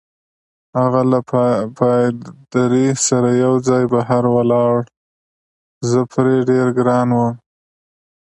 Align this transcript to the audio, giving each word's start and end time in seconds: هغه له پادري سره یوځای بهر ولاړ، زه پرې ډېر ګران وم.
هغه 0.79 1.01
له 1.11 1.19
پادري 1.79 2.87
سره 3.07 3.29
یوځای 3.43 3.83
بهر 3.93 4.23
ولاړ، 4.35 4.77
زه 5.89 5.99
پرې 6.11 6.35
ډېر 6.49 6.67
ګران 6.77 7.07
وم. 7.17 7.33